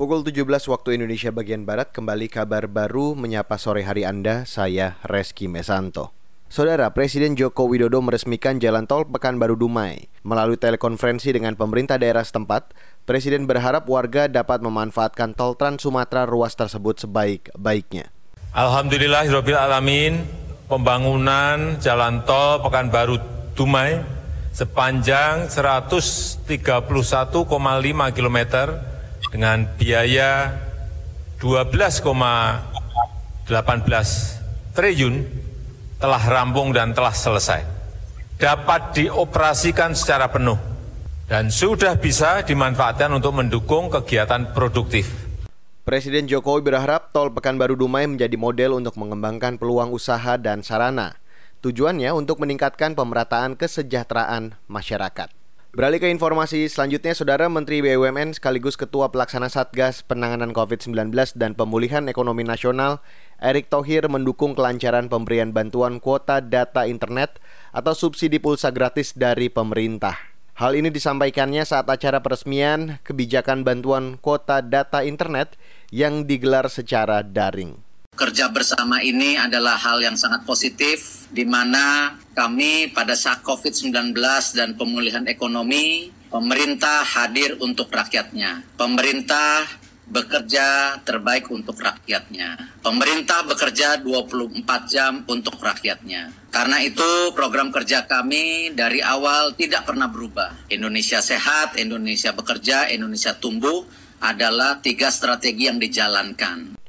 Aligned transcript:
Pukul 0.00 0.24
17 0.24 0.48
waktu 0.72 0.96
Indonesia 0.96 1.28
bagian 1.28 1.68
Barat 1.68 1.92
kembali 1.92 2.32
kabar 2.32 2.64
baru 2.64 3.12
menyapa 3.12 3.60
sore 3.60 3.84
hari 3.84 4.08
Anda, 4.08 4.48
saya 4.48 4.96
Reski 5.04 5.44
Mesanto. 5.44 6.16
Saudara, 6.48 6.88
Presiden 6.96 7.36
Joko 7.36 7.68
Widodo 7.68 8.00
meresmikan 8.00 8.56
jalan 8.56 8.88
tol 8.88 9.04
Pekanbaru 9.04 9.60
Dumai. 9.60 10.08
Melalui 10.24 10.56
telekonferensi 10.56 11.36
dengan 11.36 11.52
pemerintah 11.52 12.00
daerah 12.00 12.24
setempat, 12.24 12.72
Presiden 13.04 13.44
berharap 13.44 13.84
warga 13.92 14.24
dapat 14.24 14.64
memanfaatkan 14.64 15.36
tol 15.36 15.52
Trans 15.52 15.84
Sumatera 15.84 16.24
ruas 16.24 16.56
tersebut 16.56 17.04
sebaik-baiknya. 17.04 18.08
Alhamdulillah, 18.56 19.28
alamin, 19.28 20.24
pembangunan 20.64 21.76
jalan 21.76 22.24
tol 22.24 22.64
Pekanbaru 22.64 23.20
Dumai 23.52 24.00
sepanjang 24.56 25.52
131,5 25.52 26.48
kilometer 28.16 28.89
dengan 29.30 29.64
biaya 29.78 30.58
12,18 31.38 32.04
triliun 34.74 35.14
telah 35.96 36.22
rampung 36.26 36.74
dan 36.74 36.92
telah 36.92 37.14
selesai. 37.14 37.62
Dapat 38.36 38.96
dioperasikan 38.98 39.94
secara 39.94 40.28
penuh 40.28 40.58
dan 41.30 41.46
sudah 41.46 41.94
bisa 41.94 42.42
dimanfaatkan 42.42 43.12
untuk 43.14 43.38
mendukung 43.38 43.86
kegiatan 43.86 44.50
produktif. 44.50 45.30
Presiden 45.86 46.28
Jokowi 46.28 46.60
berharap 46.60 47.10
tol 47.14 47.32
Pekanbaru 47.32 47.74
Dumai 47.74 48.06
menjadi 48.06 48.36
model 48.36 48.78
untuk 48.78 48.94
mengembangkan 49.00 49.56
peluang 49.56 49.90
usaha 49.94 50.36
dan 50.36 50.60
sarana. 50.60 51.16
Tujuannya 51.60 52.12
untuk 52.16 52.40
meningkatkan 52.40 52.96
pemerataan 52.96 53.56
kesejahteraan 53.56 54.56
masyarakat. 54.70 55.39
Beralih 55.70 56.02
ke 56.02 56.10
informasi 56.10 56.66
selanjutnya, 56.66 57.14
Saudara 57.14 57.46
Menteri 57.46 57.78
BUMN 57.78 58.34
sekaligus 58.34 58.74
Ketua 58.74 59.14
Pelaksana 59.14 59.46
Satgas 59.46 60.02
Penanganan 60.02 60.50
COVID-19 60.50 61.14
dan 61.38 61.54
Pemulihan 61.54 62.10
Ekonomi 62.10 62.42
Nasional, 62.42 62.98
Erick 63.38 63.70
Thohir 63.70 64.10
mendukung 64.10 64.58
kelancaran 64.58 65.06
pemberian 65.06 65.54
bantuan 65.54 66.02
kuota 66.02 66.42
data 66.42 66.90
internet 66.90 67.38
atau 67.70 67.94
subsidi 67.94 68.42
pulsa 68.42 68.74
gratis 68.74 69.14
dari 69.14 69.46
pemerintah. 69.46 70.18
Hal 70.58 70.74
ini 70.74 70.90
disampaikannya 70.90 71.62
saat 71.62 71.86
acara 71.86 72.18
peresmian 72.18 72.98
kebijakan 73.06 73.62
bantuan 73.62 74.18
kuota 74.18 74.66
data 74.66 75.06
internet 75.06 75.54
yang 75.94 76.26
digelar 76.26 76.66
secara 76.66 77.22
daring. 77.22 77.78
Kerja 78.20 78.52
bersama 78.52 79.00
ini 79.00 79.40
adalah 79.40 79.80
hal 79.80 80.04
yang 80.04 80.12
sangat 80.12 80.44
positif, 80.44 81.24
di 81.32 81.48
mana 81.48 82.12
kami 82.36 82.92
pada 82.92 83.16
saat 83.16 83.40
COVID-19 83.40 84.12
dan 84.52 84.76
pemulihan 84.76 85.24
ekonomi, 85.24 86.12
pemerintah 86.28 87.00
hadir 87.00 87.56
untuk 87.64 87.88
rakyatnya. 87.88 88.76
Pemerintah 88.76 89.64
bekerja 90.04 91.00
terbaik 91.00 91.48
untuk 91.48 91.80
rakyatnya. 91.80 92.76
Pemerintah 92.84 93.40
bekerja 93.48 94.04
24 94.04 94.68
jam 94.92 95.24
untuk 95.24 95.56
rakyatnya. 95.56 96.52
Karena 96.52 96.76
itu 96.84 97.32
program 97.32 97.72
kerja 97.72 98.04
kami 98.04 98.76
dari 98.76 99.00
awal 99.00 99.56
tidak 99.56 99.88
pernah 99.88 100.12
berubah. 100.12 100.68
Indonesia 100.68 101.24
sehat, 101.24 101.80
Indonesia 101.80 102.36
bekerja, 102.36 102.92
Indonesia 102.92 103.32
tumbuh 103.32 103.88
adalah 104.20 104.76
tiga 104.84 105.08
strategi 105.08 105.72
yang 105.72 105.80
dijalankan. 105.80 106.79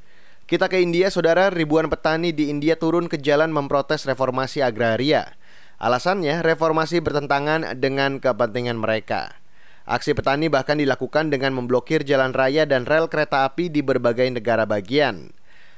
Kita 0.51 0.67
ke 0.67 0.83
India, 0.83 1.07
saudara. 1.07 1.47
Ribuan 1.47 1.87
petani 1.87 2.35
di 2.35 2.51
India 2.51 2.75
turun 2.75 3.07
ke 3.07 3.15
jalan 3.15 3.55
memprotes 3.55 4.03
reformasi 4.03 4.59
agraria. 4.59 5.39
Alasannya, 5.79 6.43
reformasi 6.43 6.99
bertentangan 6.99 7.79
dengan 7.79 8.19
kepentingan 8.19 8.75
mereka. 8.75 9.39
Aksi 9.87 10.11
petani 10.11 10.51
bahkan 10.51 10.75
dilakukan 10.75 11.31
dengan 11.31 11.55
memblokir 11.55 12.03
jalan 12.03 12.35
raya 12.35 12.67
dan 12.67 12.83
rel 12.83 13.07
kereta 13.07 13.47
api 13.47 13.71
di 13.71 13.79
berbagai 13.79 14.27
negara 14.27 14.67
bagian. 14.67 15.31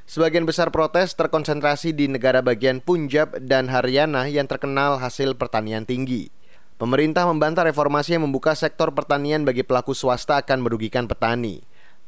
Sebagian 0.09 0.49
besar 0.49 0.73
protes 0.73 1.13
terkonsentrasi 1.13 1.94
di 1.94 2.09
negara 2.09 2.41
bagian 2.41 2.81
Punjab 2.81 3.38
dan 3.45 3.69
Haryana 3.69 4.25
yang 4.25 4.49
terkenal 4.49 4.97
hasil 4.97 5.38
pertanian 5.38 5.85
tinggi. 5.85 6.33
Pemerintah 6.81 7.29
membantah 7.29 7.62
reformasi 7.62 8.17
yang 8.17 8.25
membuka 8.25 8.57
sektor 8.57 8.89
pertanian 8.89 9.45
bagi 9.45 9.62
pelaku 9.62 9.94
swasta 9.94 10.41
akan 10.41 10.66
merugikan 10.66 11.06
petani. 11.06 11.62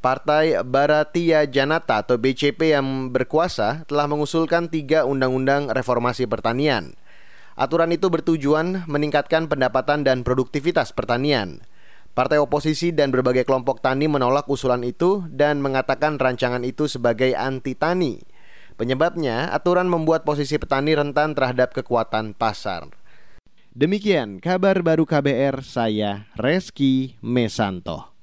Partai 0.05 0.53
Baratia 0.61 1.49
Janata 1.49 2.05
atau 2.05 2.21
BCP 2.21 2.77
yang 2.77 3.09
berkuasa 3.09 3.89
telah 3.89 4.05
mengusulkan 4.05 4.69
tiga 4.69 5.01
undang-undang 5.01 5.73
reformasi 5.73 6.29
pertanian. 6.29 6.93
Aturan 7.57 7.89
itu 7.89 8.13
bertujuan 8.13 8.85
meningkatkan 8.85 9.49
pendapatan 9.49 10.05
dan 10.05 10.21
produktivitas 10.21 10.93
pertanian. 10.93 11.66
Partai 12.13 12.38
oposisi 12.38 12.93
dan 12.93 13.09
berbagai 13.09 13.49
kelompok 13.49 13.81
tani 13.81 14.05
menolak 14.05 14.45
usulan 14.45 14.85
itu 14.85 15.25
dan 15.33 15.57
mengatakan 15.57 16.22
rancangan 16.22 16.61
itu 16.61 16.85
sebagai 16.85 17.33
anti 17.33 17.73
tani. 17.73 18.22
Penyebabnya, 18.77 19.49
aturan 19.57 19.89
membuat 19.89 20.22
posisi 20.22 20.61
petani 20.61 20.93
rentan 20.93 21.33
terhadap 21.33 21.73
kekuatan 21.73 22.37
pasar. 22.37 22.93
Demikian 23.73 24.37
kabar 24.37 24.85
baru 24.85 25.09
KBR, 25.09 25.66
saya 25.66 26.29
Reski 26.37 27.17
Mesanto. 27.25 28.14